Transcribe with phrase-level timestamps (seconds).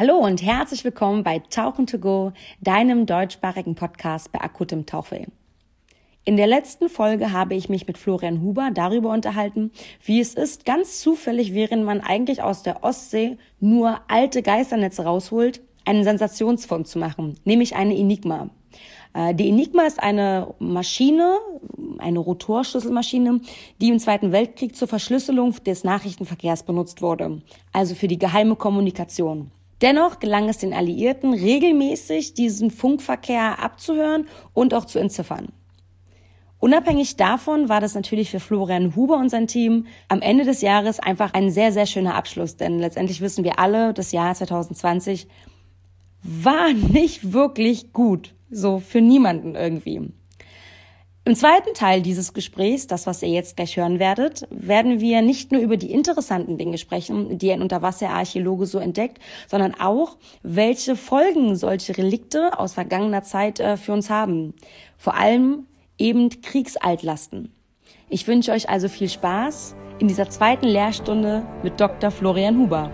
[0.00, 5.26] Hallo und herzlich willkommen bei Tauchen to Go, deinem deutschsprachigen Podcast bei akutem Tauchweh.
[6.24, 10.64] In der letzten Folge habe ich mich mit Florian Huber darüber unterhalten, wie es ist,
[10.64, 16.98] ganz zufällig, während man eigentlich aus der Ostsee nur alte Geisternetze rausholt, einen Sensationsfund zu
[16.98, 18.48] machen, nämlich eine Enigma.
[19.12, 21.36] Äh, die Enigma ist eine Maschine,
[21.98, 23.42] eine Rotorschlüsselmaschine,
[23.82, 27.42] die im Zweiten Weltkrieg zur Verschlüsselung des Nachrichtenverkehrs benutzt wurde,
[27.74, 29.50] also für die geheime Kommunikation.
[29.82, 35.48] Dennoch gelang es den Alliierten regelmäßig, diesen Funkverkehr abzuhören und auch zu entziffern.
[36.58, 41.00] Unabhängig davon war das natürlich für Florian Huber und sein Team am Ende des Jahres
[41.00, 45.26] einfach ein sehr, sehr schöner Abschluss, denn letztendlich wissen wir alle, das Jahr 2020
[46.22, 50.12] war nicht wirklich gut, so für niemanden irgendwie.
[51.30, 55.52] Im zweiten Teil dieses Gesprächs, das was ihr jetzt gleich hören werdet, werden wir nicht
[55.52, 61.54] nur über die interessanten Dinge sprechen, die ein Unterwasserarchäologe so entdeckt, sondern auch, welche Folgen
[61.54, 64.54] solche Relikte aus vergangener Zeit äh, für uns haben.
[64.96, 67.54] Vor allem eben Kriegsaltlasten.
[68.08, 72.10] Ich wünsche euch also viel Spaß in dieser zweiten Lehrstunde mit Dr.
[72.10, 72.90] Florian Huber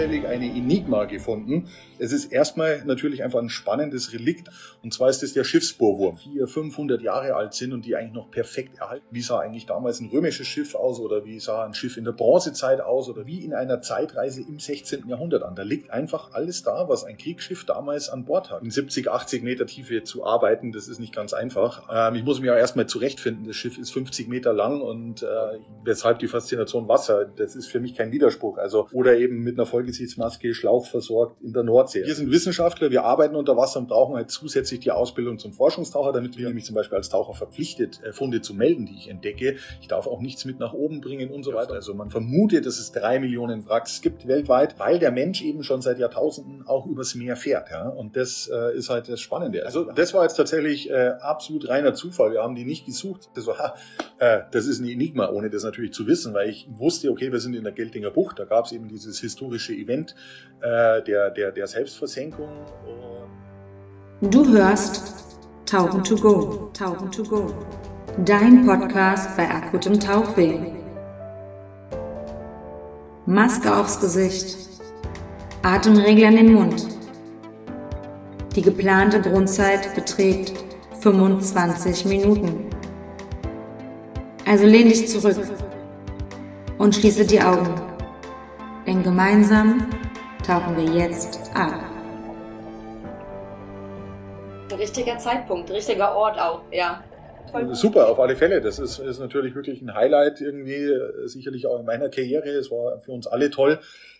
[0.00, 1.68] zufällig eine Enigma gefunden.
[1.98, 4.48] Es ist erstmal natürlich einfach ein spannendes Relikt.
[4.82, 8.14] Und zwar ist es der Schiffsbohrwurm, die 400, 500 Jahre alt sind und die eigentlich
[8.14, 9.04] noch perfekt erhalten.
[9.10, 12.12] Wie sah eigentlich damals ein römisches Schiff aus oder wie sah ein Schiff in der
[12.12, 15.06] Bronzezeit aus oder wie in einer Zeitreise im 16.
[15.06, 15.54] Jahrhundert an.
[15.54, 18.62] Da liegt einfach alles da, was ein Kriegsschiff damals an Bord hat.
[18.62, 21.86] In 70, 80 Meter Tiefe zu arbeiten, das ist nicht ganz einfach.
[21.92, 23.46] Ähm, ich muss mich auch erstmal zurechtfinden.
[23.46, 25.26] Das Schiff ist 50 Meter lang und äh,
[25.84, 28.56] weshalb die Faszination Wasser, das ist für mich kein Widerspruch.
[28.56, 32.04] Also, oder eben mit einer Vollgesichtsmaske Schlauch versorgt in der Nordsee.
[32.04, 36.12] Wir sind Wissenschaftler, wir arbeiten unter Wasser und brauchen halt zusätzlich die Ausbildung zum Forschungstaucher,
[36.12, 39.56] damit wir nämlich zum Beispiel als Taucher verpflichtet, äh, Funde zu melden, die ich entdecke.
[39.80, 41.74] Ich darf auch nichts mit nach oben bringen und so weiter.
[41.74, 45.82] Also man vermutet, dass es drei Millionen Wracks gibt weltweit, weil der Mensch eben schon
[45.82, 47.70] seit Jahrtausenden auch übers Meer fährt.
[47.70, 47.88] Ja?
[47.88, 49.66] Und das äh, ist halt das Spannende.
[49.66, 52.32] Also das war jetzt tatsächlich äh, absolut reiner Zufall.
[52.32, 53.30] Wir haben die nicht gesucht.
[53.34, 53.74] Das, war, ha,
[54.18, 57.40] äh, das ist ein Enigma, ohne das natürlich zu wissen, weil ich wusste, okay, wir
[57.40, 58.38] sind in der Geltinger Bucht.
[58.38, 60.14] Da gab es eben dieses historische Event
[60.60, 62.48] äh, der, der, der Selbstversenkung.
[64.20, 67.54] Du hörst Tauchen to Go, Tauchen to Go,
[68.24, 70.58] dein Podcast bei akutem Tauchweh.
[73.26, 74.56] Maske aufs Gesicht,
[75.62, 76.86] Atemregler in den Mund.
[78.56, 80.52] Die geplante Grundzeit beträgt
[81.00, 82.70] 25 Minuten.
[84.44, 85.38] Also lehn dich zurück
[86.78, 87.89] und schließe die Augen.
[88.90, 89.86] Denn gemeinsam
[90.44, 91.80] tauchen wir jetzt ab.
[94.76, 97.04] Richtiger Zeitpunkt, richtiger Ort auch, ja.
[97.70, 98.60] Super, auf alle Fälle.
[98.60, 102.48] Das ist, ist natürlich wirklich ein Highlight irgendwie, äh, sicherlich auch in meiner Karriere.
[102.48, 103.78] Es war für uns alle toll.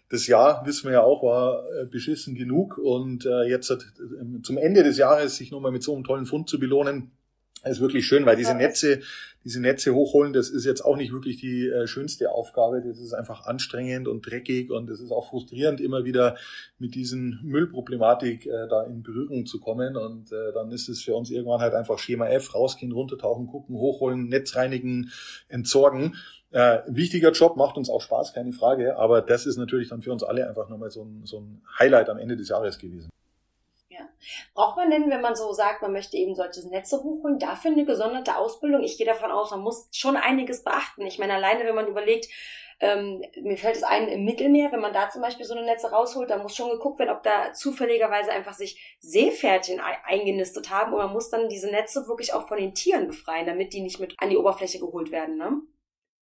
[0.08, 2.78] Das Jahr, wissen wir ja auch, war äh, beschissen genug.
[2.78, 3.76] Und äh, jetzt
[4.44, 7.10] zum Ende des Jahres sich nochmal mit so einem tollen Fund zu belohnen,
[7.68, 9.00] ist wirklich schön, weil diese Netze,
[9.44, 12.82] diese Netze hochholen, das ist jetzt auch nicht wirklich die äh, schönste Aufgabe.
[12.82, 16.36] Das ist einfach anstrengend und dreckig und es ist auch frustrierend, immer wieder
[16.78, 19.96] mit diesen Müllproblematik äh, da in Berührung zu kommen.
[19.96, 23.76] Und äh, dann ist es für uns irgendwann halt einfach Schema F, rausgehen, runtertauchen, gucken,
[23.76, 25.10] hochholen, Netz reinigen,
[25.48, 26.16] entsorgen.
[26.52, 28.96] Äh, wichtiger Job, macht uns auch Spaß, keine Frage.
[28.96, 32.08] Aber das ist natürlich dann für uns alle einfach nochmal so ein, so ein Highlight
[32.08, 33.10] am Ende des Jahres gewesen.
[34.00, 34.08] Ja.
[34.54, 37.84] Braucht man denn, wenn man so sagt, man möchte eben solche Netze hochholen, dafür eine
[37.84, 38.82] gesonderte Ausbildung?
[38.82, 41.06] Ich gehe davon aus, man muss schon einiges beachten.
[41.06, 42.28] Ich meine, alleine, wenn man überlegt,
[42.80, 45.90] ähm, mir fällt es ein im Mittelmeer, wenn man da zum Beispiel so eine Netze
[45.90, 51.04] rausholt, da muss schon geguckt werden, ob da zufälligerweise einfach sich Seepferdchen eingenistet haben oder
[51.04, 54.14] man muss dann diese Netze wirklich auch von den Tieren befreien, damit die nicht mit
[54.16, 55.60] an die Oberfläche geholt werden, ne?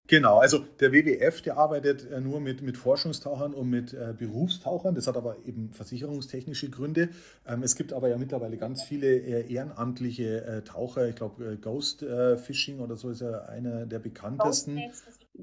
[0.09, 4.95] Genau, also der WWF, der arbeitet äh, nur mit, mit Forschungstauchern und mit äh, Berufstauchern.
[4.95, 7.09] Das hat aber eben versicherungstechnische Gründe.
[7.47, 11.07] Ähm, es gibt aber ja mittlerweile ganz viele äh, ehrenamtliche äh, Taucher.
[11.07, 14.81] Ich glaube, äh, Ghost äh, Fishing oder so ist ja einer der bekanntesten.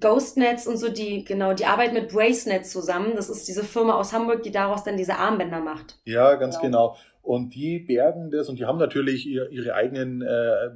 [0.00, 3.12] Ghostnets und so, die, genau, die arbeiten mit Bracenet zusammen.
[3.15, 6.01] Das ist diese Firma aus Hamburg, die daraus dann diese Armbänder macht.
[6.04, 6.89] Ja, ganz genau.
[6.89, 6.97] genau.
[7.26, 10.30] Und die bergen das und die haben natürlich ihre eigenen äh,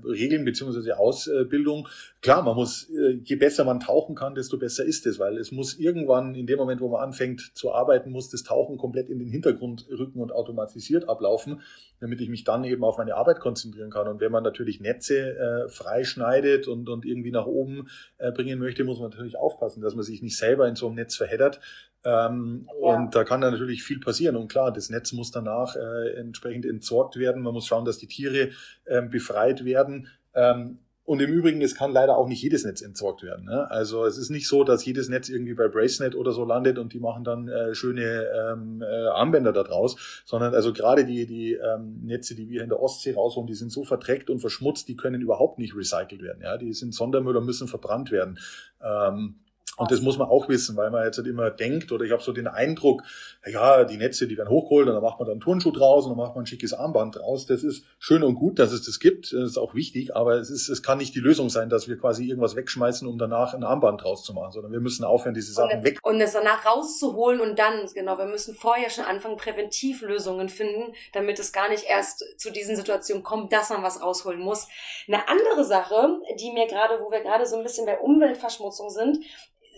[0.05, 1.87] Regeln beziehungsweise Ausbildung.
[2.23, 5.53] Klar, man muss, äh, je besser man tauchen kann, desto besser ist es, weil es
[5.53, 9.21] muss irgendwann, in dem Moment, wo man anfängt zu arbeiten, muss das Tauchen komplett in
[9.21, 11.61] den Hintergrund rücken und automatisiert ablaufen,
[12.01, 14.09] damit ich mich dann eben auf meine Arbeit konzentrieren kann.
[14.09, 17.87] Und wenn man natürlich Netze äh, freischneidet und, und irgendwie nach oben
[18.19, 20.97] äh, bringen möchte, muss man natürlich aufpassen, dass man sich nicht selber in so einem
[20.97, 21.61] Netz verheddert,
[22.05, 22.95] ähm, ja.
[22.95, 24.37] Und da kann dann natürlich viel passieren.
[24.37, 27.43] Und klar, das Netz muss danach äh, entsprechend entsorgt werden.
[27.43, 28.51] Man muss schauen, dass die Tiere
[28.87, 30.09] ähm, befreit werden.
[30.35, 33.45] Ähm, Und im Übrigen, es kann leider auch nicht jedes Netz entsorgt werden.
[33.45, 33.69] Ne?
[33.69, 36.93] Also es ist nicht so, dass jedes Netz irgendwie bei Bracenet oder so landet und
[36.93, 41.55] die machen dann äh, schöne ähm, äh, Armbänder da draus, sondern also gerade die, die
[41.55, 44.95] ähm, Netze, die wir in der Ostsee rausholen, die sind so verdreckt und verschmutzt, die
[44.95, 46.43] können überhaupt nicht recycelt werden.
[46.43, 46.57] Ja?
[46.57, 48.39] Die sind Sondermüll und müssen verbrannt werden.
[48.81, 49.41] Ähm,
[49.81, 52.23] und das muss man auch wissen, weil man jetzt halt immer denkt, oder ich habe
[52.23, 53.03] so den Eindruck,
[53.47, 56.11] ja, die Netze, die werden hochgeholt und dann macht man dann einen Turnschuh draus und
[56.11, 57.47] dann macht man ein schickes Armband draus.
[57.47, 59.33] Das ist schön und gut, dass es das gibt.
[59.33, 61.97] Das ist auch wichtig, aber es ist, es kann nicht die Lösung sein, dass wir
[61.97, 65.55] quasi irgendwas wegschmeißen, um danach ein Armband draus zu machen, sondern wir müssen aufhören, diese
[65.55, 65.99] Sachen und, weg.
[66.03, 71.39] Und es danach rauszuholen und dann, genau, wir müssen vorher schon anfangen, Präventivlösungen finden, damit
[71.39, 74.69] es gar nicht erst zu diesen Situationen kommt, dass man was rausholen muss.
[75.09, 79.25] Eine andere Sache, die mir gerade, wo wir gerade so ein bisschen bei Umweltverschmutzung sind,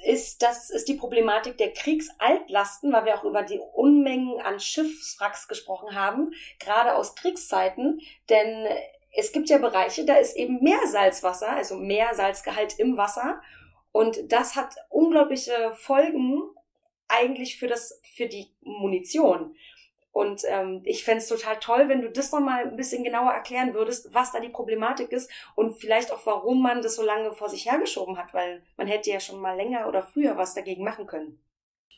[0.04, 5.48] ist, das ist die Problematik der Kriegsaltlasten, weil wir auch über die Unmengen an Schiffswracks
[5.48, 8.00] gesprochen haben, gerade aus Kriegszeiten.
[8.28, 8.66] Denn
[9.14, 13.40] es gibt ja Bereiche, da ist eben mehr Salzwasser, also mehr Salzgehalt im Wasser.
[13.92, 16.42] Und das hat unglaubliche Folgen
[17.08, 19.54] eigentlich für das, für die Munition.
[20.12, 23.72] Und ähm, ich fände es total toll, wenn du das nochmal ein bisschen genauer erklären
[23.72, 27.48] würdest, was da die Problematik ist und vielleicht auch, warum man das so lange vor
[27.48, 31.06] sich hergeschoben hat, weil man hätte ja schon mal länger oder früher was dagegen machen
[31.06, 31.38] können.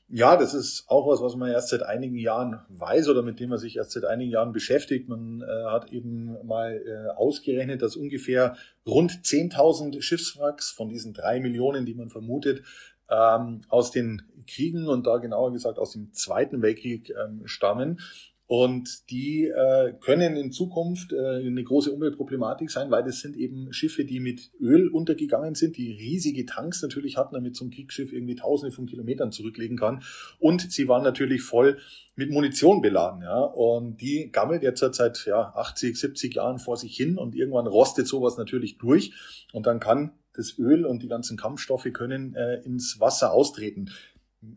[0.09, 3.49] Ja, das ist auch was, was man erst seit einigen Jahren weiß oder mit dem
[3.49, 5.09] man sich erst seit einigen Jahren beschäftigt.
[5.09, 8.57] Man äh, hat eben mal äh, ausgerechnet, dass ungefähr
[8.87, 12.63] rund 10.000 Schiffswracks von diesen drei Millionen, die man vermutet,
[13.11, 18.01] ähm, aus den Kriegen und da genauer gesagt aus dem Zweiten Weltkrieg ähm, stammen.
[18.47, 23.73] Und die äh, können in Zukunft äh, eine große Umweltproblematik sein, weil das sind eben
[23.73, 28.13] Schiffe, die mit Öl untergegangen sind, die riesige Tanks natürlich hatten, damit so ein Kriegsschiff
[28.13, 30.03] irgendwie tausende von Kilometern zurücklegen kann.
[30.39, 31.79] Und sie waren natürlich voll
[32.17, 33.23] mit Munition beladen.
[33.23, 33.41] Ja?
[33.41, 38.07] Und die gammelt jetzt seit ja, 80, 70 Jahren vor sich hin und irgendwann rostet
[38.07, 39.15] sowas natürlich durch.
[39.55, 43.91] Und dann kann das Öl und die ganzen Kampfstoffe können äh, ins Wasser austreten.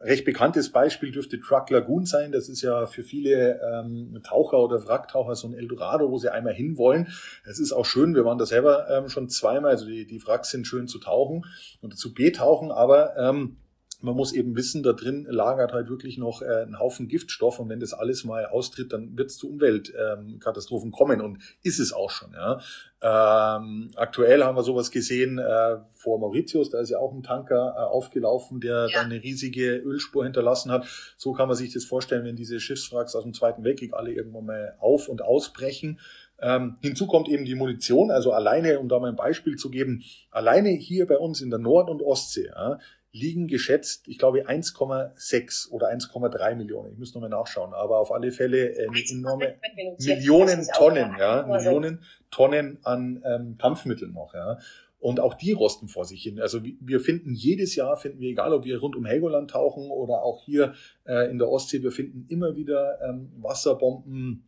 [0.02, 2.32] Recht bekanntes Beispiel dürfte Truck Lagoon sein.
[2.32, 6.54] Das ist ja für viele ähm, Taucher oder Wracktaucher so ein Eldorado, wo sie einmal
[6.54, 7.08] hinwollen.
[7.46, 10.50] Es ist auch schön, wir waren da selber ähm, schon zweimal, also die, die Wracks
[10.50, 11.46] sind schön zu tauchen
[11.82, 13.58] und zu betauchen, aber ähm,
[14.00, 17.70] man muss eben wissen, da drin lagert halt wirklich noch äh, ein Haufen Giftstoff und
[17.70, 21.94] wenn das alles mal austritt, dann wird es zu Umweltkatastrophen ähm, kommen und ist es
[21.94, 22.34] auch schon.
[22.34, 22.60] Ja.
[23.02, 27.76] Ähm, aktuell haben wir sowas gesehen äh, vor Mauritius, da ist ja auch ein Tanker
[27.76, 29.00] äh, aufgelaufen, der ja.
[29.00, 30.86] dann eine riesige Ölspur hinterlassen hat.
[31.18, 34.46] So kann man sich das vorstellen, wenn diese Schiffswracks aus dem Zweiten Weltkrieg alle irgendwann
[34.46, 36.00] mal auf und ausbrechen.
[36.40, 40.04] Ähm, hinzu kommt eben die Munition, also alleine, um da mal ein Beispiel zu geben,
[40.30, 42.78] alleine hier bei uns in der Nord- und Ostsee, ja,
[43.12, 46.94] liegen geschätzt, ich glaube, 1,6 oder 1,3 Millionen.
[46.94, 49.56] Ich muss nochmal nachschauen, aber auf alle Fälle äh, eine enorme
[50.00, 54.58] Millionen Tonnen, ja, Millionen Tonnen an ähm, Kampfmitteln noch, ja.
[55.00, 56.42] Und auch die rosten vor sich hin.
[56.42, 60.24] Also wir finden jedes Jahr, finden wir, egal ob wir rund um Helgoland tauchen oder
[60.24, 60.74] auch hier
[61.06, 64.47] äh, in der Ostsee, wir finden immer wieder ähm, Wasserbomben,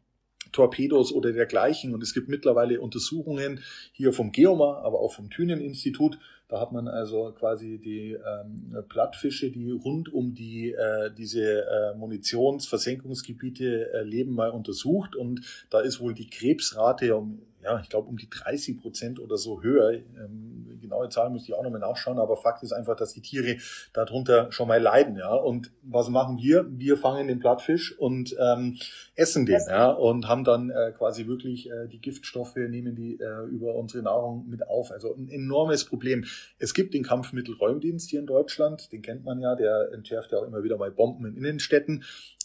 [0.51, 1.93] Torpedos oder dergleichen.
[1.93, 3.61] Und es gibt mittlerweile Untersuchungen
[3.91, 6.19] hier vom Geomar, aber auch vom Thünen-Institut.
[6.47, 11.95] Da hat man also quasi die ähm, Plattfische, die rund um die äh, diese äh,
[11.95, 15.15] Munitionsversenkungsgebiete äh, leben, mal untersucht.
[15.15, 19.37] Und da ist wohl die Krebsrate um ja, ich glaube, um die 30 Prozent oder
[19.37, 19.91] so höher.
[19.91, 23.57] Ähm, genaue Zahlen müsste ich auch nochmal nachschauen, aber Fakt ist einfach, dass die Tiere
[23.93, 25.17] darunter schon mal leiden.
[25.17, 25.33] Ja.
[25.33, 26.65] Und was machen wir?
[26.69, 28.77] Wir fangen den Plattfisch und ähm,
[29.15, 33.45] essen den ja, und haben dann äh, quasi wirklich äh, die Giftstoffe, nehmen die äh,
[33.49, 34.91] über unsere Nahrung mit auf.
[34.91, 36.25] Also ein enormes Problem.
[36.57, 40.47] Es gibt den Kampfmittelräumdienst hier in Deutschland, den kennt man ja, der entschärft ja auch
[40.47, 42.03] immer wieder mal Bomben in Innenstädten.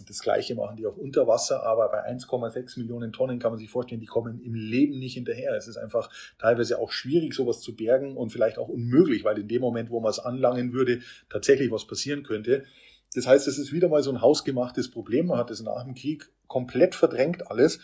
[0.09, 3.71] Das gleiche machen die auch unter Wasser, aber bei 1,6 Millionen Tonnen kann man sich
[3.71, 5.55] vorstellen, die kommen im Leben nicht hinterher.
[5.55, 6.09] Es ist einfach
[6.39, 10.01] teilweise auch schwierig, sowas zu bergen und vielleicht auch unmöglich, weil in dem Moment, wo
[10.01, 12.65] man es anlangen würde, tatsächlich was passieren könnte.
[13.15, 15.27] Das heißt, es ist wieder mal so ein hausgemachtes Problem.
[15.27, 17.81] Man hat es nach dem Krieg komplett verdrängt alles.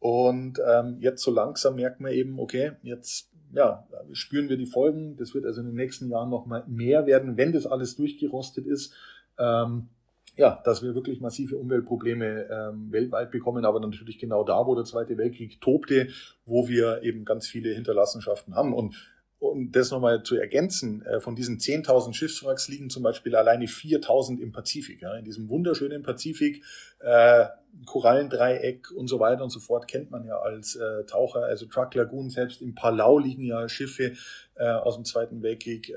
[0.00, 5.16] Und ähm, jetzt so langsam merkt man eben, okay, jetzt ja, spüren wir die Folgen.
[5.16, 8.66] Das wird also in den nächsten Jahren noch mal mehr werden, wenn das alles durchgerostet
[8.66, 8.92] ist.
[9.38, 9.88] Ähm,
[10.36, 14.84] ja, dass wir wirklich massive Umweltprobleme ähm, weltweit bekommen, aber natürlich genau da, wo der
[14.84, 16.08] Zweite Weltkrieg tobte,
[16.44, 18.72] wo wir eben ganz viele Hinterlassenschaften haben.
[18.72, 19.13] Und
[19.50, 24.40] um das nochmal zu ergänzen, äh, von diesen 10.000 Schiffswracks liegen zum Beispiel alleine 4.000
[24.40, 25.02] im Pazifik.
[25.18, 26.62] In diesem wunderschönen Pazifik,
[27.00, 27.46] äh,
[27.86, 31.44] Korallendreieck und so weiter und so fort kennt man ja als äh, Taucher.
[31.44, 34.12] Also Truck Lagoon, selbst im Palau liegen ja Schiffe
[34.56, 35.90] aus dem Zweiten Weltkrieg.
[35.90, 35.94] Äh,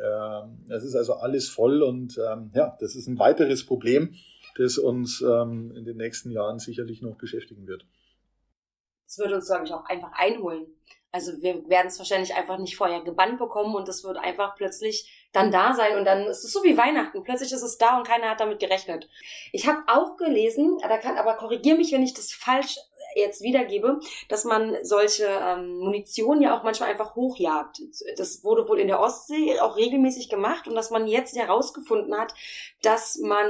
[0.67, 4.15] das ist also alles voll und ähm, ja, das ist ein weiteres Problem,
[4.55, 7.85] das uns ähm, in den nächsten Jahren sicherlich noch beschäftigen wird.
[9.05, 10.65] Das würde uns, glaube ich, auch einfach einholen
[11.17, 15.27] Also wir werden es wahrscheinlich einfach nicht vorher gebannt bekommen und es wird einfach plötzlich
[15.33, 17.23] dann da sein und dann ist es so wie Weihnachten.
[17.23, 19.09] Plötzlich ist es da und keiner hat damit gerechnet.
[19.51, 22.77] Ich habe auch gelesen, da kann, aber korrigier mich, wenn ich das falsch
[23.15, 27.81] jetzt wiedergebe, dass man solche ähm, Munition ja auch manchmal einfach hochjagt.
[28.15, 32.35] Das wurde wohl in der Ostsee auch regelmäßig gemacht und dass man jetzt herausgefunden hat,
[32.83, 33.47] dass man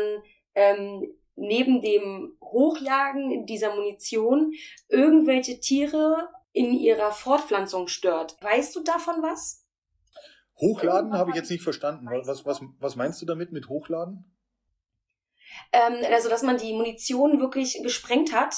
[0.56, 4.54] ähm, neben dem Hochjagen dieser Munition
[4.88, 8.36] irgendwelche Tiere in ihrer Fortpflanzung stört.
[8.42, 9.64] Weißt du davon was?
[10.60, 12.08] Hochladen habe ich jetzt nicht verstanden.
[12.26, 14.26] Was, was, was meinst du damit mit Hochladen?
[15.72, 18.56] Ähm, also, dass man die Munition wirklich gesprengt hat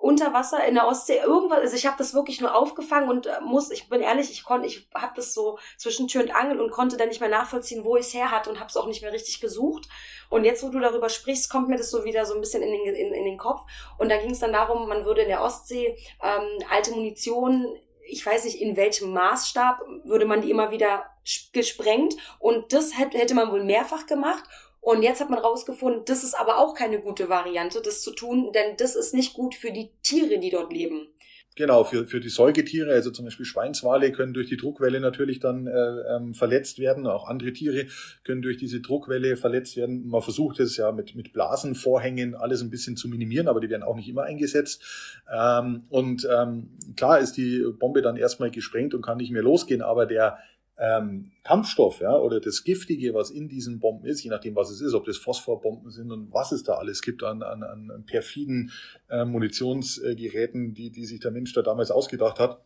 [0.00, 3.40] unter Wasser in der Ostsee irgendwas also ich habe das wirklich nur aufgefangen und äh,
[3.42, 6.70] muss ich bin ehrlich ich konnte ich habe das so zwischen Tür und Angel und
[6.70, 9.02] konnte dann nicht mehr nachvollziehen wo ich es her hatte und habe es auch nicht
[9.02, 9.88] mehr richtig gesucht
[10.30, 12.72] und jetzt wo du darüber sprichst kommt mir das so wieder so ein bisschen in
[12.72, 13.60] den in, in den Kopf
[13.98, 17.66] und da ging es dann darum man würde in der Ostsee ähm, alte Munition
[18.12, 21.06] ich weiß nicht, in welchem Maßstab würde man die immer wieder
[21.52, 22.16] gesprengt.
[22.40, 24.42] Und das hätte man wohl mehrfach gemacht.
[24.80, 28.50] Und jetzt hat man rausgefunden, das ist aber auch keine gute Variante, das zu tun,
[28.52, 31.08] denn das ist nicht gut für die Tiere, die dort leben.
[31.56, 35.66] Genau, für, für die Säugetiere, also zum Beispiel Schweinswale können durch die Druckwelle natürlich dann
[35.66, 37.06] äh, ähm, verletzt werden.
[37.06, 37.86] Auch andere Tiere
[38.24, 40.06] können durch diese Druckwelle verletzt werden.
[40.06, 43.82] Man versucht es ja mit, mit Blasenvorhängen alles ein bisschen zu minimieren, aber die werden
[43.82, 44.82] auch nicht immer eingesetzt.
[45.30, 49.82] Ähm, und ähm, klar ist die Bombe dann erstmal gesprengt und kann nicht mehr losgehen,
[49.82, 50.38] aber der
[50.80, 54.80] ähm, Kampfstoff ja, oder das Giftige, was in diesen Bomben ist, je nachdem, was es
[54.80, 58.72] ist, ob das Phosphorbomben sind und was es da alles gibt an, an, an perfiden
[59.10, 62.62] äh, Munitionsgeräten, die, die sich der Mensch da damals ausgedacht hat,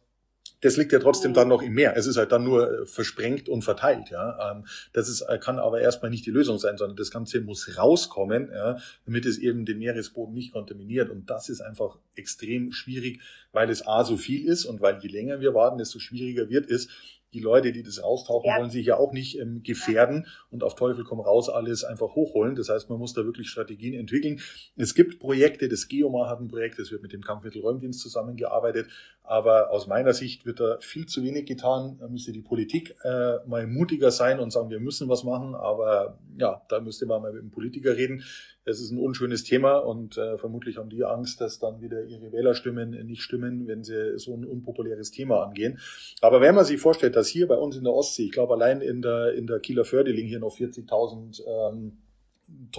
[0.60, 1.94] das liegt ja trotzdem dann noch im Meer.
[1.96, 4.10] Es ist halt dann nur äh, versprengt und verteilt.
[4.10, 4.52] Ja.
[4.52, 7.76] Ähm, das ist, äh, kann aber erstmal nicht die Lösung sein, sondern das Ganze muss
[7.76, 11.10] rauskommen, ja, damit es eben den Meeresboden nicht kontaminiert.
[11.10, 13.20] Und das ist einfach extrem schwierig,
[13.52, 16.70] weil es A so viel ist und weil je länger wir warten, desto schwieriger wird
[16.70, 16.88] es,
[17.34, 18.58] die Leute, die das austauchen, ja.
[18.58, 22.54] wollen sich ja auch nicht ähm, gefährden und auf Teufel komm raus alles einfach hochholen.
[22.54, 24.40] Das heißt, man muss da wirklich Strategien entwickeln.
[24.76, 28.88] Es gibt Projekte, das Geomar hat ein Projekt, das wird mit dem Kampfmittelräumdienst zusammengearbeitet,
[29.22, 31.98] aber aus meiner Sicht wird da viel zu wenig getan.
[31.98, 36.18] Da müsste die Politik äh, mal mutiger sein und sagen, wir müssen was machen, aber
[36.38, 38.22] ja, da müsste man mal mit dem Politiker reden
[38.66, 42.32] es ist ein unschönes Thema und äh, vermutlich haben die Angst, dass dann wieder ihre
[42.32, 45.78] Wählerstimmen nicht stimmen, wenn sie so ein unpopuläres Thema angehen.
[46.22, 48.80] Aber wenn man sich vorstellt, dass hier bei uns in der Ostsee, ich glaube allein
[48.80, 51.98] in der, in der Kieler Förde liegen hier noch 40.000 ähm,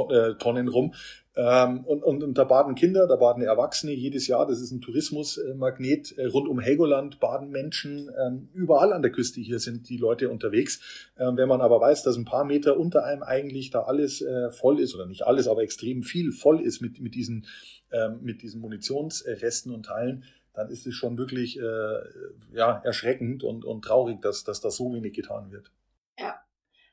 [0.09, 0.93] äh, Tonnen rum.
[1.37, 4.47] Ähm, und, und, und da baden Kinder, da baden Erwachsene jedes Jahr.
[4.47, 6.17] Das ist ein Tourismusmagnet.
[6.17, 8.09] Äh, rund um Helgoland baden Menschen.
[8.17, 10.79] Ähm, überall an der Küste hier sind die Leute unterwegs.
[11.17, 14.51] Ähm, wenn man aber weiß, dass ein paar Meter unter einem eigentlich da alles äh,
[14.51, 17.45] voll ist, oder nicht alles, aber extrem viel voll ist mit, mit, diesen,
[18.21, 20.25] mit diesen Munitionsresten und Teilen,
[20.55, 21.55] dann ist es schon wirklich
[22.53, 25.71] ja, erschreckend und, und traurig, dass, dass da so wenig getan wird.
[26.17, 26.39] Ja,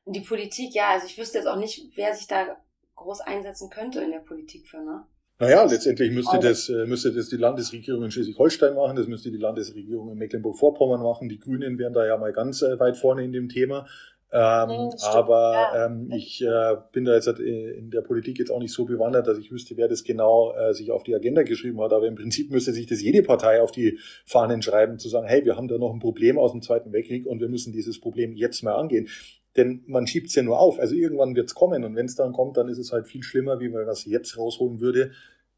[0.04, 2.56] und die Politik, ja, also ich wüsste jetzt auch nicht, wer sich da
[2.96, 5.06] groß einsetzen könnte in der Politik für, ne?
[5.38, 9.38] Naja, letztendlich müsste das, äh, müsste das die Landesregierung in Schleswig-Holstein machen, das müsste die
[9.38, 11.28] Landesregierung in Mecklenburg-Vorpommern machen.
[11.28, 13.88] Die Grünen wären da ja mal ganz äh, weit vorne in dem Thema.
[14.34, 15.86] Ähm, mhm, aber ja.
[15.86, 18.86] ähm, ich äh, bin da jetzt halt, äh, in der Politik jetzt auch nicht so
[18.86, 21.92] bewandert, dass ich wüsste, wer das genau äh, sich auf die Agenda geschrieben hat.
[21.92, 25.44] Aber im Prinzip müsste sich das jede Partei auf die Fahnen schreiben, zu sagen, hey,
[25.44, 28.32] wir haben da noch ein Problem aus dem Zweiten Weltkrieg und wir müssen dieses Problem
[28.32, 29.08] jetzt mal angehen.
[29.56, 30.80] Denn man schiebt es ja nur auf.
[30.80, 31.84] Also irgendwann wird es kommen.
[31.84, 34.38] Und wenn es dann kommt, dann ist es halt viel schlimmer, wie man was jetzt
[34.38, 35.12] rausholen würde,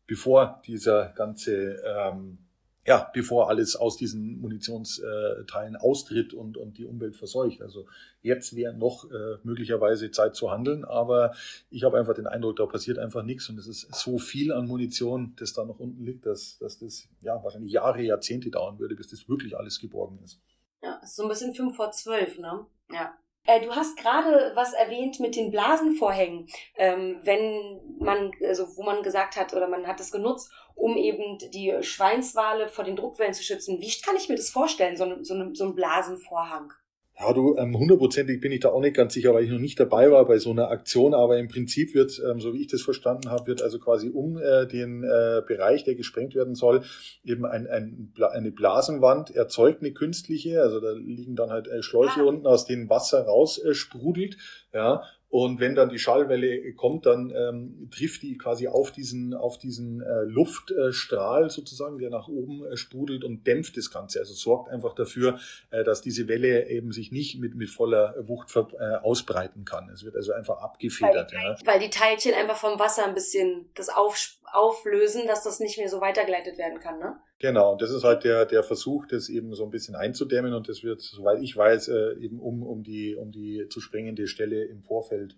[0.06, 2.38] bevor dieser ganze, ähm,
[2.86, 7.62] ja, bevor alles aus diesen Munitionsteilen austritt und, und die Umwelt verseucht.
[7.62, 7.86] Also
[8.20, 11.34] jetzt wäre noch äh, möglicherweise Zeit zu handeln, aber
[11.70, 14.66] ich habe einfach den Eindruck, da passiert einfach nichts und es ist so viel an
[14.66, 18.94] Munition, das da noch unten liegt, dass, dass das ja wahrscheinlich Jahre, Jahrzehnte dauern würde,
[18.94, 20.40] bis das wirklich alles geborgen ist.
[20.82, 22.66] Ja, ist so ein bisschen fünf vor zwölf, ne?
[22.90, 23.16] Ja.
[23.46, 29.02] Äh, du hast gerade was erwähnt mit den Blasenvorhängen, ähm, wenn man, also wo man
[29.02, 33.42] gesagt hat oder man hat es genutzt, um eben die Schweinswale vor den Druckwellen zu
[33.42, 33.80] schützen.
[33.80, 36.72] Wie kann ich mir das vorstellen, so, so, so ein Blasenvorhang?
[37.18, 39.78] Ja, du, ähm, hundertprozentig bin ich da auch nicht ganz sicher, weil ich noch nicht
[39.78, 42.82] dabei war bei so einer Aktion, aber im Prinzip wird, ähm, so wie ich das
[42.82, 46.82] verstanden habe, wird also quasi um äh, den äh, Bereich, der gesprengt werden soll,
[47.22, 52.22] eben ein, ein, eine Blasenwand erzeugt, eine künstliche, also da liegen dann halt äh, Schläuche
[52.22, 52.24] ah.
[52.24, 54.36] unten, aus denen Wasser raus sprudelt,
[54.72, 55.04] ja,
[55.34, 60.00] und wenn dann die Schallwelle kommt, dann ähm, trifft die quasi auf diesen, auf diesen
[60.00, 64.20] äh, Luftstrahl sozusagen, der nach oben äh, sprudelt und dämpft das Ganze.
[64.20, 65.40] Also sorgt einfach dafür,
[65.72, 69.90] äh, dass diese Welle eben sich nicht mit, mit voller Wucht äh, ausbreiten kann.
[69.92, 71.32] Es wird also einfach abgefedert.
[71.32, 71.56] Weil, ja.
[71.64, 75.88] weil die Teilchen einfach vom Wasser ein bisschen das auf, auflösen, dass das nicht mehr
[75.88, 77.16] so weitergeleitet werden kann, ne?
[77.40, 80.82] Genau, das ist halt der, der Versuch, das eben so ein bisschen einzudämmen und das
[80.82, 84.82] wird, soweit ich weiß, äh, eben um, um die, um die zu sprengende Stelle im
[84.82, 85.36] Vorfeld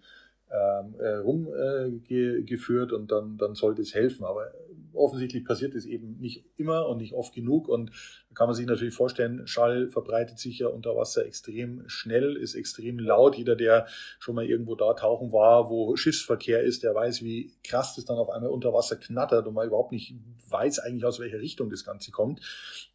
[0.51, 4.25] ähm, äh, rumgeführt äh, und dann, dann sollte es helfen.
[4.25, 4.53] Aber
[4.97, 7.69] offensichtlich passiert es eben nicht immer und nicht oft genug.
[7.69, 7.91] Und
[8.29, 12.55] da kann man sich natürlich vorstellen, Schall verbreitet sich ja unter Wasser extrem schnell, ist
[12.55, 13.37] extrem laut.
[13.37, 13.87] Jeder, der
[14.19, 18.19] schon mal irgendwo da tauchen war, wo Schiffsverkehr ist, der weiß, wie krass das dann
[18.19, 20.15] auf einmal unter Wasser knattert und man überhaupt nicht
[20.49, 22.41] weiß eigentlich, aus welcher Richtung das Ganze kommt.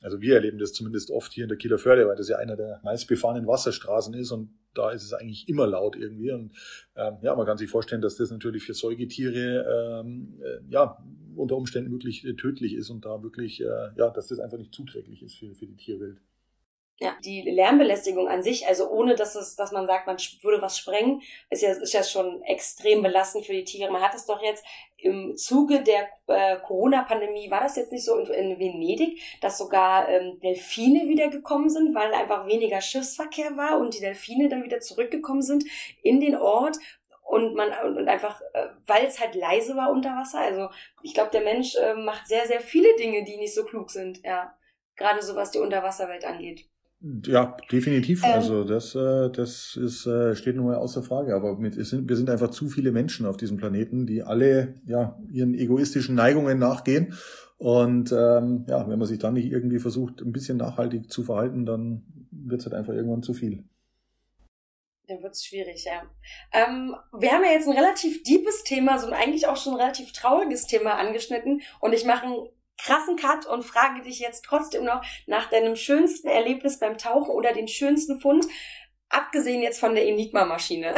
[0.01, 2.55] Also wir erleben das zumindest oft hier in der Kieler Förde, weil das ja einer
[2.55, 6.31] der meistbefahrenen Wasserstraßen ist und da ist es eigentlich immer laut irgendwie.
[6.31, 6.51] Und
[6.95, 10.97] ähm, ja, man kann sich vorstellen, dass das natürlich für Säugetiere ähm, äh, ja
[11.41, 14.73] unter Umständen wirklich äh, tödlich ist und da wirklich, äh, ja, dass das einfach nicht
[14.73, 16.17] zuträglich ist für, für die Tierwelt.
[16.99, 20.77] Ja, die Lärmbelästigung an sich, also ohne dass es, dass man sagt, man würde was
[20.77, 23.91] sprengen, ist ja, ist ja schon extrem belastend für die Tiere.
[23.91, 24.63] Man hat es doch jetzt
[24.97, 30.09] im Zuge der äh, Corona-Pandemie, war das jetzt nicht so in, in Venedig, dass sogar
[30.09, 35.41] ähm, Delfine wiedergekommen sind, weil einfach weniger Schiffsverkehr war und die Delfine dann wieder zurückgekommen
[35.41, 35.63] sind
[36.03, 36.77] in den Ort
[37.31, 40.39] und man und einfach, äh, weil es halt leise war unter Wasser.
[40.39, 40.69] Also
[41.01, 44.21] ich glaube, der Mensch äh, macht sehr, sehr viele Dinge, die nicht so klug sind,
[44.23, 44.53] ja.
[44.97, 46.65] Gerade so was die Unterwasserwelt angeht.
[47.25, 48.21] Ja, definitiv.
[48.25, 51.33] Ähm, also das, äh, das ist, äh, steht nun mal außer Frage.
[51.33, 54.75] Aber mit, es sind, wir sind einfach zu viele Menschen auf diesem Planeten, die alle
[54.85, 57.13] ja ihren egoistischen Neigungen nachgehen.
[57.57, 61.65] Und ähm, ja, wenn man sich dann nicht irgendwie versucht, ein bisschen nachhaltig zu verhalten,
[61.65, 63.63] dann wird es halt einfach irgendwann zu viel.
[65.07, 66.03] Dann wird es schwierig, ja.
[66.53, 70.13] Ähm, wir haben ja jetzt ein relativ deepes Thema, so ein eigentlich auch schon relativ
[70.13, 71.61] trauriges Thema angeschnitten.
[71.79, 76.27] Und ich mache einen krassen Cut und frage dich jetzt trotzdem noch nach deinem schönsten
[76.27, 78.45] Erlebnis beim Tauchen oder den schönsten Fund.
[79.09, 80.95] Abgesehen jetzt von der Enigma-Maschine.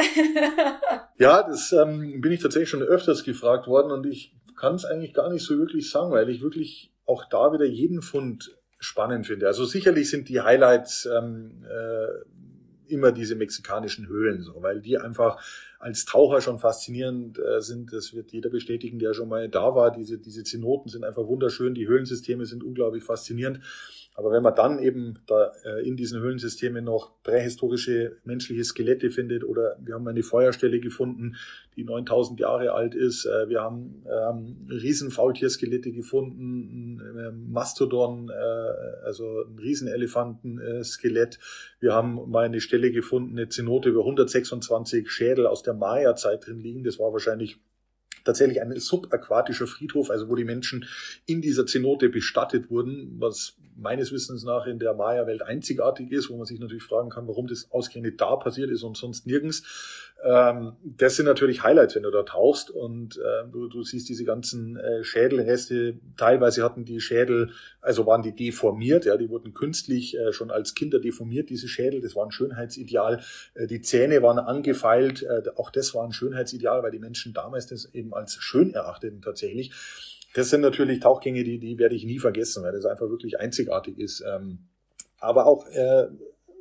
[1.18, 5.14] ja, das ähm, bin ich tatsächlich schon öfters gefragt worden und ich kann es eigentlich
[5.14, 9.46] gar nicht so wirklich sagen, weil ich wirklich auch da wieder jeden Fund spannend finde.
[9.46, 12.06] Also sicherlich sind die Highlights ähm, äh,
[12.88, 15.42] immer diese mexikanischen Höhlen, so, weil die einfach
[15.78, 17.92] als Taucher schon faszinierend äh, sind.
[17.92, 19.90] Das wird jeder bestätigen, der schon mal da war.
[19.90, 21.74] Diese, diese Zenoten sind einfach wunderschön.
[21.74, 23.60] Die Höhlensysteme sind unglaublich faszinierend.
[24.16, 29.42] Aber wenn man dann eben da äh, in diesen Höhlensystemen noch prähistorische menschliche Skelette findet
[29.42, 31.34] oder wir haben eine Feuerstelle gefunden,
[31.74, 39.04] die 9000 Jahre alt ist, äh, wir haben ähm, Riesenfaultierskelette gefunden, ein äh, Mastodon, äh,
[39.04, 41.40] also ein Riesenelefanten-Skelett.
[41.80, 46.60] Wir haben mal eine Stelle gefunden, eine Zenote über 126 Schädel aus der Maya-Zeit drin
[46.60, 46.84] liegen.
[46.84, 47.58] Das war wahrscheinlich
[48.24, 50.86] tatsächlich ein subaquatischer Friedhof, also wo die Menschen
[51.26, 56.36] in dieser Zenote bestattet wurden, was meines Wissens nach in der Maya-Welt einzigartig ist, wo
[56.36, 60.13] man sich natürlich fragen kann, warum das ausgerechnet da passiert ist und sonst nirgends.
[60.24, 64.24] Ähm, das sind natürlich Highlights, wenn du da tauchst und äh, du, du siehst diese
[64.24, 65.98] ganzen äh, Schädelreste.
[66.16, 67.50] Teilweise hatten die Schädel,
[67.82, 72.00] also waren die deformiert, ja, die wurden künstlich äh, schon als Kinder deformiert, diese Schädel.
[72.00, 73.22] Das war ein Schönheitsideal.
[73.52, 75.22] Äh, die Zähne waren angefeilt.
[75.22, 79.20] Äh, auch das war ein Schönheitsideal, weil die Menschen damals das eben als schön erachteten
[79.20, 79.72] tatsächlich.
[80.34, 83.98] Das sind natürlich Tauchgänge, die, die werde ich nie vergessen, weil das einfach wirklich einzigartig
[83.98, 84.24] ist.
[84.26, 84.60] Ähm,
[85.20, 86.08] aber auch äh,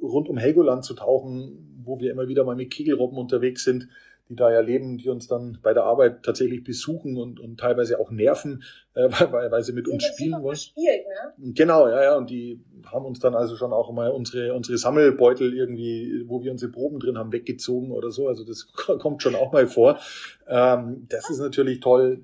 [0.02, 3.88] rund um Helgoland zu tauchen, wo wir immer wieder mal mit Kegelrobben unterwegs sind,
[4.30, 8.00] die da ja leben, die uns dann bei der Arbeit tatsächlich besuchen und, und teilweise
[8.00, 10.56] auch nerven, äh, weil, weil sie mit uns spielen wollen.
[10.56, 11.54] Gespielt, ne?
[11.54, 12.18] Genau, ja, ja.
[12.18, 16.52] Und die haben uns dann also schon auch mal unsere, unsere Sammelbeutel irgendwie, wo wir
[16.52, 18.28] unsere Proben drin haben, weggezogen oder so.
[18.28, 20.00] Also das kommt schon auch mal vor.
[20.48, 22.24] Ähm, das ist natürlich toll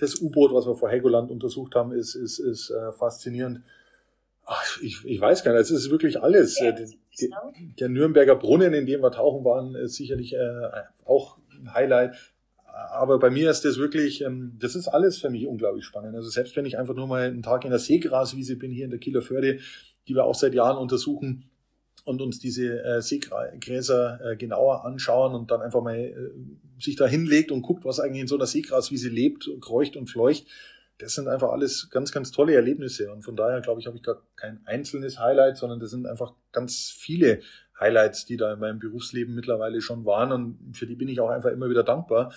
[0.00, 3.62] das U-Boot, was wir vor Helgoland untersucht haben, ist, ist, ist äh, faszinierend.
[4.44, 6.58] Ach, ich, ich weiß gar nicht, es ist wirklich alles.
[6.58, 6.88] Ja, der,
[7.78, 10.68] der, Nürnberger Brunnen, in dem wir tauchen waren, ist sicherlich äh,
[11.04, 12.16] auch ein Highlight.
[12.92, 16.14] Aber bei mir ist das wirklich, ähm, das ist alles für mich unglaublich spannend.
[16.14, 18.90] Also selbst wenn ich einfach nur mal einen Tag in der Seegraswiese bin, hier in
[18.90, 19.58] der Kieler Förde,
[20.08, 21.50] die wir auch seit Jahren untersuchen,
[22.04, 26.14] und uns diese äh, Seegräser äh, genauer anschauen und dann einfach mal äh,
[26.78, 30.46] sich da hinlegt und guckt, was eigentlich in so einer Seegraswiese lebt, kreucht und fleucht.
[31.00, 33.10] Das sind einfach alles ganz, ganz tolle Erlebnisse.
[33.10, 36.34] Und von daher, glaube ich, habe ich gar kein einzelnes Highlight, sondern das sind einfach
[36.52, 37.40] ganz viele
[37.78, 40.32] Highlights, die da in meinem Berufsleben mittlerweile schon waren.
[40.32, 42.32] Und für die bin ich auch einfach immer wieder dankbar,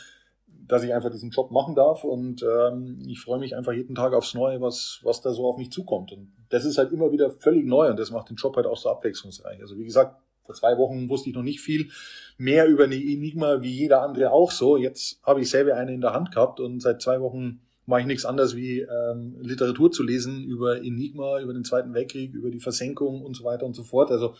[0.67, 4.13] dass ich einfach diesen Job machen darf und ähm, ich freue mich einfach jeden Tag
[4.13, 6.11] aufs Neue, was, was da so auf mich zukommt.
[6.13, 8.77] Und das ist halt immer wieder völlig neu und das macht den Job halt auch
[8.77, 9.59] so abwechslungsreich.
[9.59, 11.89] Also wie gesagt, vor zwei Wochen wusste ich noch nicht viel
[12.37, 14.77] mehr über eine Enigma wie jeder andere auch so.
[14.77, 18.07] Jetzt habe ich selber eine in der Hand gehabt und seit zwei Wochen mache ich
[18.07, 22.59] nichts anderes wie ähm, Literatur zu lesen über Enigma, über den Zweiten Weltkrieg, über die
[22.59, 24.11] Versenkung und so weiter und so fort.
[24.11, 24.35] Also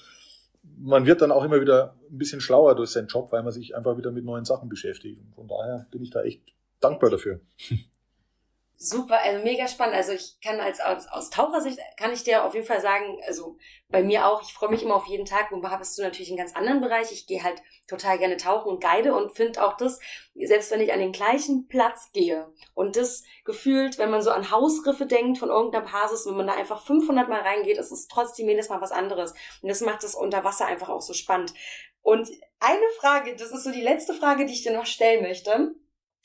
[0.77, 3.75] man wird dann auch immer wieder ein bisschen schlauer durch seinen Job, weil man sich
[3.75, 5.19] einfach wieder mit neuen Sachen beschäftigt.
[5.19, 6.41] Und von daher bin ich da echt
[6.79, 7.41] dankbar dafür.
[8.85, 9.95] Super, also mega spannend.
[9.95, 13.55] Also ich kann als, als aus Tauchersicht kann ich dir auf jeden Fall sagen, also
[13.87, 15.53] bei mir auch, ich freue mich immer auf jeden Tag.
[15.53, 17.13] Und bist du natürlich einen ganz anderen Bereich.
[17.13, 20.01] Ich gehe halt total gerne tauchen und guide und finde auch das,
[20.35, 24.51] selbst wenn ich an den gleichen Platz gehe und das gefühlt, wenn man so an
[24.51, 28.49] Hausriffe denkt von irgendeiner Basis, wenn man da einfach 500 Mal reingeht, ist es trotzdem
[28.49, 29.33] jedes Mal was anderes.
[29.61, 31.53] Und das macht das unter Wasser einfach auch so spannend.
[32.01, 35.73] Und eine Frage, das ist so die letzte Frage, die ich dir noch stellen möchte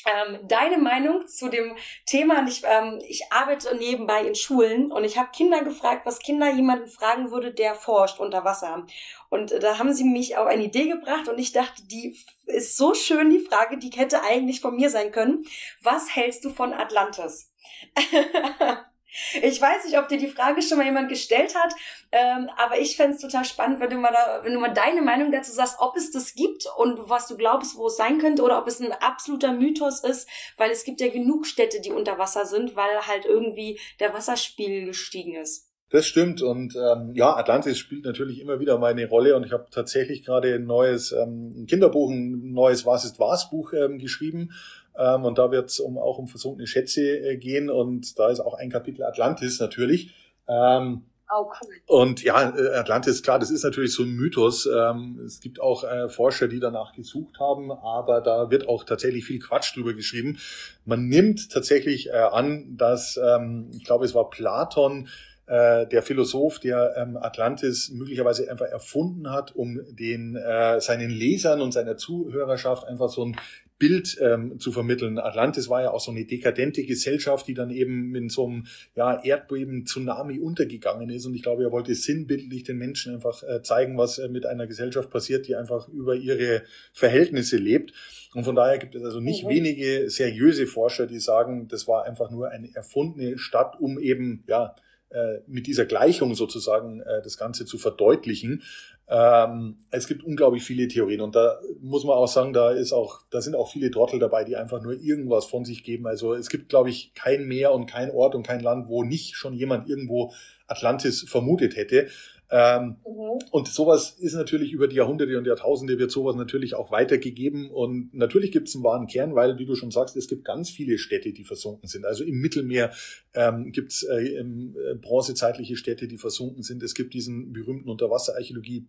[0.07, 2.47] ähm, deine Meinung zu dem Thema.
[2.47, 6.89] Ich, ähm, ich arbeite nebenbei in Schulen und ich habe Kinder gefragt, was Kinder jemanden
[6.89, 8.87] fragen würde, der forscht unter Wasser.
[9.29, 12.77] Und äh, da haben sie mich auf eine Idee gebracht und ich dachte, die ist
[12.77, 15.45] so schön, die Frage, die hätte eigentlich von mir sein können.
[15.83, 17.53] Was hältst du von Atlantis?
[19.43, 21.73] Ich weiß nicht, ob dir die Frage schon mal jemand gestellt hat,
[22.13, 25.01] ähm, aber ich fände es total spannend, wenn du, mal da, wenn du mal deine
[25.01, 28.43] Meinung dazu sagst, ob es das gibt und was du glaubst, wo es sein könnte,
[28.43, 32.19] oder ob es ein absoluter Mythos ist, weil es gibt ja genug Städte, die unter
[32.19, 35.69] Wasser sind, weil halt irgendwie der Wasserspiegel gestiegen ist.
[35.91, 39.69] Das stimmt und ähm, ja, Atlantis spielt natürlich immer wieder meine Rolle und ich habe
[39.71, 44.51] tatsächlich gerade ein neues ähm, Kinderbuch, ein neues Was ist was Buch ähm, geschrieben
[44.99, 48.41] ähm, und da wird es um, auch um versunkene Schätze äh, gehen und da ist
[48.41, 50.15] auch ein Kapitel Atlantis natürlich.
[50.49, 51.75] Ähm, Oh, cool.
[51.87, 54.67] Und ja, äh, Atlantis, klar, das ist natürlich so ein Mythos.
[54.67, 59.27] Ähm, es gibt auch äh, Forscher, die danach gesucht haben, aber da wird auch tatsächlich
[59.27, 60.39] viel Quatsch drüber geschrieben.
[60.87, 65.09] Man nimmt tatsächlich äh, an, dass, ähm, ich glaube, es war Platon,
[65.51, 71.97] der Philosoph, der ähm, Atlantis möglicherweise einfach erfunden hat, um den seinen Lesern und seiner
[71.97, 73.37] Zuhörerschaft einfach so ein
[73.79, 75.19] Bild ähm, zu vermitteln.
[75.19, 79.23] Atlantis war ja auch so eine dekadente Gesellschaft, die dann eben in so einem ja,
[79.23, 81.27] Erdbeben, Tsunami untergegangen ist.
[81.27, 84.67] Und ich glaube, er wollte sinnbildlich den Menschen einfach äh, zeigen, was äh, mit einer
[84.67, 86.63] Gesellschaft passiert, die einfach über ihre
[86.93, 87.93] Verhältnisse lebt.
[88.35, 89.51] Und von daher gibt es also nicht mhm.
[89.51, 94.75] wenige seriöse Forscher, die sagen, das war einfach nur eine erfundene Stadt, um eben ja
[95.11, 98.63] äh, mit dieser Gleichung sozusagen äh, das Ganze zu verdeutlichen.
[99.11, 103.23] Ähm, es gibt unglaublich viele Theorien und da muss man auch sagen, da ist auch,
[103.31, 106.07] da sind auch viele Trottel dabei, die einfach nur irgendwas von sich geben.
[106.07, 109.35] Also es gibt, glaube ich, kein Meer und kein Ort und kein Land, wo nicht
[109.35, 110.33] schon jemand irgendwo
[110.67, 112.09] Atlantis vermutet hätte.
[112.51, 113.39] Ähm, mhm.
[113.51, 117.71] Und sowas ist natürlich über die Jahrhunderte und Jahrtausende wird sowas natürlich auch weitergegeben.
[117.71, 120.71] Und natürlich gibt es einen wahren Kern, weil, wie du schon sagst, es gibt ganz
[120.71, 122.07] viele Städte, die versunken sind.
[122.07, 122.93] Also im Mittelmeer
[123.35, 126.83] ähm, gibt es äh, äh, bronzezeitliche Städte, die versunken sind.
[126.83, 128.87] Es gibt diesen berühmten Unterwasserarchäologie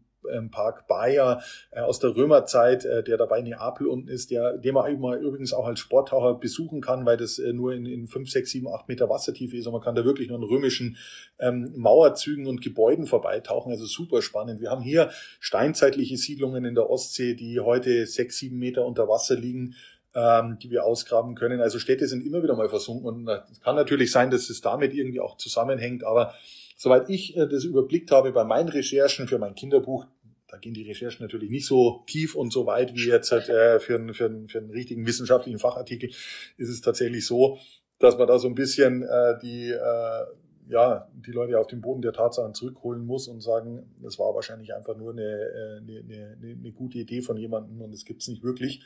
[0.51, 4.73] Park Bayer äh, aus der Römerzeit, äh, der dabei in Neapel unten ist, der, den
[4.73, 8.51] man übrigens auch als Sporttaucher besuchen kann, weil das äh, nur in, in 5, 6,
[8.51, 10.97] 7, 8 Meter Wassertiefe ist und man kann da wirklich nur in römischen
[11.39, 13.71] ähm, Mauerzügen und Gebäuden vorbeitauchen.
[13.71, 14.61] Also super spannend.
[14.61, 19.35] Wir haben hier steinzeitliche Siedlungen in der Ostsee, die heute 6, 7 Meter unter Wasser
[19.35, 19.75] liegen
[20.15, 21.61] ähm, die wir ausgraben können.
[21.61, 24.93] Also Städte sind immer wieder mal versunken und es kann natürlich sein, dass es damit
[24.93, 26.33] irgendwie auch zusammenhängt, aber
[26.81, 30.07] Soweit ich das überblickt habe bei meinen Recherchen für mein Kinderbuch,
[30.49, 33.79] da gehen die Recherchen natürlich nicht so tief und so weit wie jetzt halt, äh,
[33.79, 36.09] für, einen, für, einen, für einen richtigen wissenschaftlichen Fachartikel,
[36.57, 37.57] ist es tatsächlich so,
[37.99, 40.25] dass man da so ein bisschen äh, die, äh,
[40.69, 44.73] ja, die Leute auf den Boden der Tatsachen zurückholen muss und sagen, das war wahrscheinlich
[44.73, 48.43] einfach nur eine, äh, eine, eine, eine gute Idee von jemandem und es gibt's nicht
[48.43, 48.81] wirklich.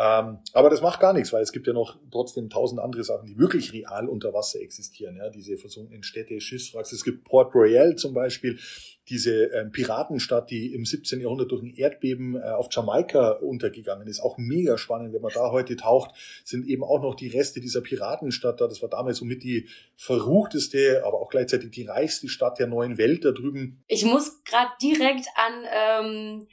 [0.00, 3.26] Ähm, aber das macht gar nichts, weil es gibt ja noch trotzdem tausend andere Sachen,
[3.26, 5.16] die wirklich real unter Wasser existieren.
[5.16, 6.92] Ja, diese versunkenen Städte, Schiffswracks.
[6.92, 8.60] Es gibt Port Royal zum Beispiel,
[9.08, 11.20] diese ähm, Piratenstadt, die im 17.
[11.20, 14.20] Jahrhundert durch ein Erdbeben äh, auf Jamaika untergegangen ist.
[14.20, 17.80] Auch mega spannend, wenn man da heute taucht, sind eben auch noch die Reste dieser
[17.80, 18.68] Piratenstadt da.
[18.68, 23.24] Das war damals somit die verruchteste, aber auch gleichzeitig die reichste Stadt der neuen Welt
[23.24, 23.82] da drüben.
[23.88, 26.46] Ich muss gerade direkt an ähm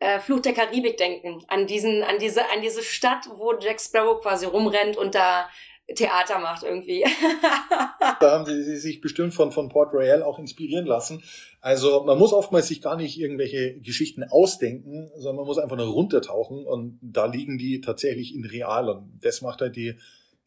[0.00, 4.20] äh, Fluch der Karibik denken, an diesen, an diese, an diese Stadt, wo Jack Sparrow
[4.20, 5.48] quasi rumrennt und da
[5.94, 7.02] Theater macht irgendwie.
[8.20, 11.22] da haben sie sich bestimmt von, von Port Royal auch inspirieren lassen.
[11.60, 15.86] Also man muss oftmals sich gar nicht irgendwelche Geschichten ausdenken, sondern man muss einfach nur
[15.86, 19.94] runtertauchen und da liegen die tatsächlich in real und das macht halt die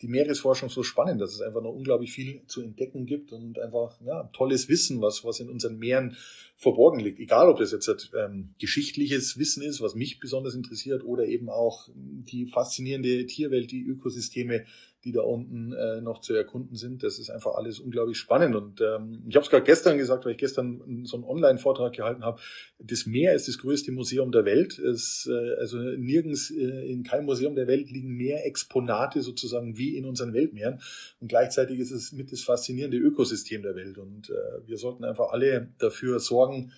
[0.02, 4.00] die Meeresforschung so spannend, dass es einfach noch unglaublich viel zu entdecken gibt und einfach
[4.02, 6.18] ja, tolles Wissen, was, was in unseren Meeren
[6.56, 7.20] verborgen liegt.
[7.20, 11.90] Egal, ob das jetzt ähm, geschichtliches Wissen ist, was mich besonders interessiert, oder eben auch
[11.96, 14.66] die faszinierende Tierwelt, die Ökosysteme,
[15.04, 17.04] die da unten äh, noch zu erkunden sind.
[17.04, 18.56] Das ist einfach alles unglaublich spannend.
[18.56, 22.24] Und ähm, ich habe es gerade gestern gesagt, weil ich gestern so einen Online-Vortrag gehalten
[22.24, 22.40] habe.
[22.80, 24.78] Das Meer ist das größte Museum der Welt.
[24.78, 29.98] Es, äh, also nirgends äh, in keinem Museum der Welt liegen mehr Exponate sozusagen wie
[29.98, 30.82] in unseren Weltmeeren.
[31.20, 33.98] Und gleichzeitig ist es mit das faszinierende Ökosystem der Welt.
[33.98, 36.72] Und äh, wir sollten einfach alle dafür sorgen,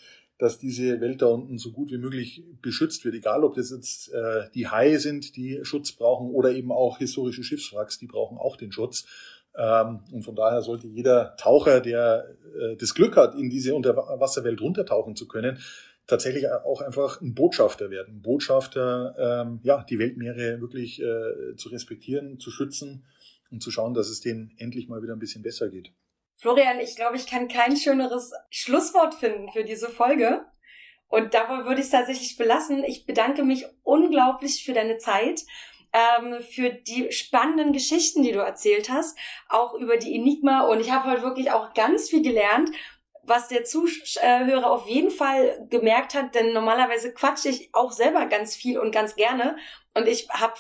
[0.43, 3.15] dass diese Welt da unten so gut wie möglich beschützt wird.
[3.15, 7.45] Egal, ob das jetzt äh, die Haie sind, die Schutz brauchen, oder eben auch historische
[7.45, 9.06] Schiffswracks, die brauchen auch den Schutz.
[9.58, 14.60] Ähm, und von daher sollte jeder Taucher, der äh, das Glück hat, in diese Unterwasserwelt
[14.60, 15.60] runtertauchen zu können,
[16.08, 18.15] tatsächlich auch einfach ein Botschafter werden.
[18.15, 23.06] Ein Botschafter, ähm, ja, die Weltmeere wirklich äh, zu respektieren, zu schützen
[23.49, 25.93] und zu schauen, dass es denen endlich mal wieder ein bisschen besser geht.
[26.37, 30.45] Florian, ich glaube, ich kann kein schöneres Schlusswort finden für diese Folge.
[31.07, 32.83] Und dabei würde ich es tatsächlich belassen.
[32.83, 35.41] Ich bedanke mich unglaublich für deine Zeit,
[35.93, 39.17] ähm, für die spannenden Geschichten, die du erzählt hast,
[39.47, 40.61] auch über die Enigma.
[40.67, 42.71] Und ich habe heute wirklich auch ganz viel gelernt
[43.25, 48.55] was der Zuhörer auf jeden Fall gemerkt hat, denn normalerweise quatsche ich auch selber ganz
[48.55, 49.55] viel und ganz gerne.
[49.93, 50.53] Und ich habe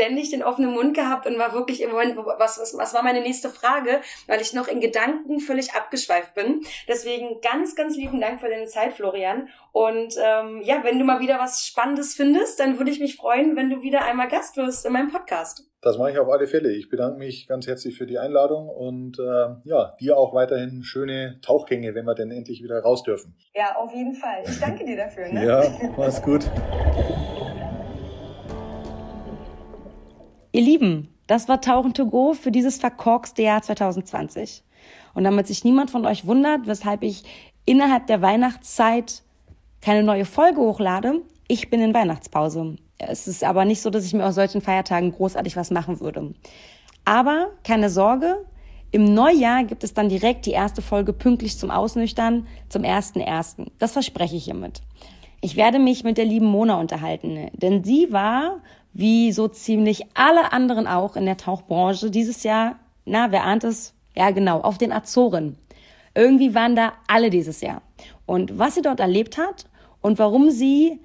[0.00, 3.20] ständig den offenen Mund gehabt und war wirklich im Moment, was, was, was war meine
[3.20, 6.62] nächste Frage, weil ich noch in Gedanken völlig abgeschweift bin.
[6.88, 9.48] Deswegen ganz, ganz lieben Dank für deine Zeit, Florian.
[9.72, 13.56] Und ähm, ja, wenn du mal wieder was Spannendes findest, dann würde ich mich freuen,
[13.56, 15.66] wenn du wieder einmal Gast wirst in meinem Podcast.
[15.82, 16.72] Das mache ich auf alle Fälle.
[16.72, 21.40] Ich bedanke mich ganz herzlich für die Einladung und äh, ja, dir auch weiterhin schöne
[21.42, 23.36] Tauchgänge, wenn wir denn endlich wieder raus dürfen.
[23.54, 24.44] Ja, auf jeden Fall.
[24.46, 25.28] Ich danke dir dafür.
[25.28, 25.46] Ne?
[25.46, 25.62] ja,
[25.96, 26.50] mach's gut.
[30.52, 34.64] Ihr Lieben, das war Tauchen to go für dieses verkorkste Jahr 2020.
[35.14, 37.22] Und damit sich niemand von euch wundert, weshalb ich
[37.66, 39.22] innerhalb der Weihnachtszeit
[39.80, 42.76] keine neue Folge hochlade, ich bin in Weihnachtspause.
[42.98, 46.34] Es ist aber nicht so, dass ich mir aus solchen Feiertagen großartig was machen würde.
[47.04, 48.44] Aber keine Sorge,
[48.90, 53.68] im Neujahr gibt es dann direkt die erste Folge pünktlich zum Ausnüchtern zum 1.1.
[53.78, 54.82] Das verspreche ich hiermit.
[55.40, 58.60] Ich werde mich mit der lieben Mona unterhalten, denn sie war
[58.92, 63.94] wie so ziemlich alle anderen auch in der Tauchbranche dieses Jahr, na, wer ahnt es?
[64.16, 65.56] Ja, genau, auf den Azoren.
[66.14, 67.82] Irgendwie waren da alle dieses Jahr.
[68.26, 69.66] Und was sie dort erlebt hat
[70.00, 71.00] und warum sie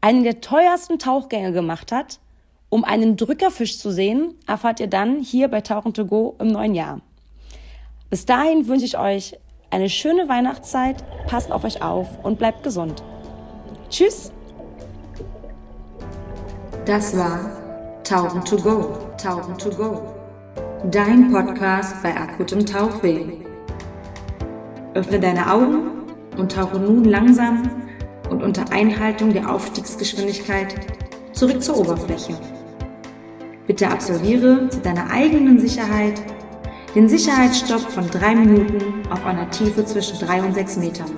[0.00, 2.18] einen der teuersten Tauchgänge gemacht hat,
[2.68, 6.74] um einen Drückerfisch zu sehen, erfahrt ihr dann hier bei Tauchen to go im neuen
[6.74, 7.00] Jahr.
[8.08, 9.38] Bis dahin wünsche ich euch
[9.70, 13.02] eine schöne Weihnachtszeit, passt auf euch auf und bleibt gesund.
[13.88, 14.32] Tschüss!
[16.86, 17.38] Das war
[18.04, 20.14] Tauchen to go, Tauchen to go.
[20.90, 23.26] Dein Podcast bei akutem Tauchweh.
[24.94, 25.90] Öffne deine Augen
[26.38, 27.70] und tauche nun langsam
[28.30, 30.74] und unter Einhaltung der Aufstiegsgeschwindigkeit
[31.32, 32.34] zurück zur Oberfläche.
[33.66, 36.20] Bitte absolviere zu deiner eigenen Sicherheit
[36.94, 41.12] den Sicherheitsstopp von drei Minuten auf einer Tiefe zwischen drei und sechs Metern,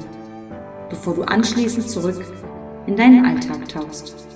[0.90, 2.22] bevor du anschließend zurück
[2.86, 4.31] in deinen Alltag tauchst.